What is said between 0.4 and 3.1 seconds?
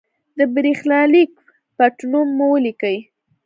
برېښنالېک پټنوم مو ولیکئ.